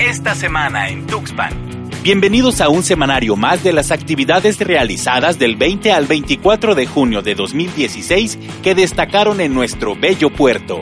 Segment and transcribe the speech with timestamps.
[0.00, 1.52] Esta semana en Tuxpan.
[2.02, 7.20] Bienvenidos a un semanario más de las actividades realizadas del 20 al 24 de junio
[7.20, 10.80] de 2016 que destacaron en nuestro bello puerto.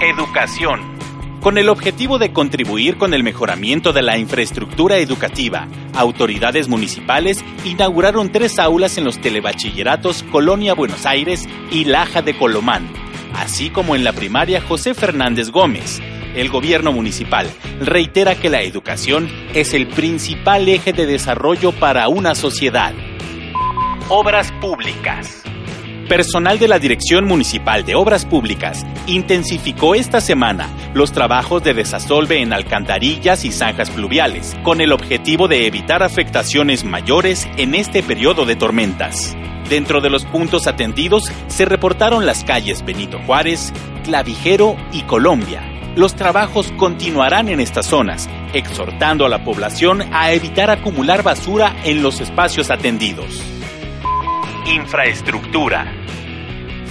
[0.00, 0.80] Educación.
[1.40, 8.32] Con el objetivo de contribuir con el mejoramiento de la infraestructura educativa, autoridades municipales inauguraron
[8.32, 12.92] tres aulas en los telebachilleratos Colonia Buenos Aires y Laja de Colomán,
[13.34, 16.02] así como en la primaria José Fernández Gómez,
[16.34, 17.50] el gobierno municipal
[17.80, 22.94] reitera que la educación es el principal eje de desarrollo para una sociedad.
[24.08, 25.42] Obras públicas.
[26.08, 32.42] Personal de la Dirección Municipal de Obras Públicas intensificó esta semana los trabajos de desasolve
[32.42, 38.44] en alcantarillas y zanjas pluviales, con el objetivo de evitar afectaciones mayores en este periodo
[38.44, 39.34] de tormentas.
[39.70, 43.72] Dentro de los puntos atendidos se reportaron las calles Benito Juárez,
[44.04, 45.62] Clavijero y Colombia,
[45.94, 52.02] los trabajos continuarán en estas zonas, exhortando a la población a evitar acumular basura en
[52.02, 53.42] los espacios atendidos.
[54.66, 55.92] Infraestructura.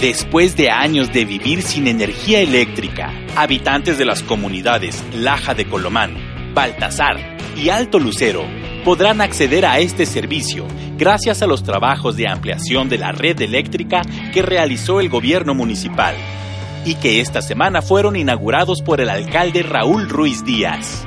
[0.00, 6.54] Después de años de vivir sin energía eléctrica, habitantes de las comunidades Laja de Colomán,
[6.54, 8.44] Baltasar y Alto Lucero
[8.84, 10.66] podrán acceder a este servicio
[10.96, 16.14] gracias a los trabajos de ampliación de la red eléctrica que realizó el gobierno municipal
[16.84, 21.06] y que esta semana fueron inaugurados por el alcalde Raúl Ruiz Díaz.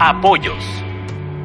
[0.00, 0.64] Apoyos.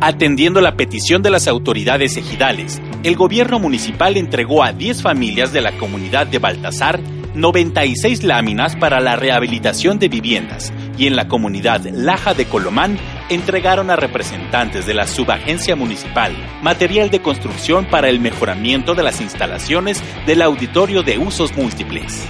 [0.02, 5.62] Atendiendo la petición de las autoridades ejidales, el gobierno municipal entregó a 10 familias de
[5.62, 7.00] la comunidad de Baltasar
[7.36, 13.90] 96 láminas para la rehabilitación de viviendas y en la comunidad Laja de Colomán entregaron
[13.90, 20.04] a representantes de la subagencia municipal material de construcción para el mejoramiento de las instalaciones
[20.28, 22.28] del auditorio de usos múltiples.